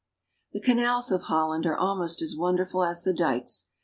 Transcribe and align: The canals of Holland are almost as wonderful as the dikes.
The 0.53 0.59
canals 0.61 1.11
of 1.11 1.21
Holland 1.29 1.67
are 1.67 1.77
almost 1.77 2.23
as 2.23 2.35
wonderful 2.35 2.83
as 2.83 3.03
the 3.03 3.13
dikes. 3.13 3.67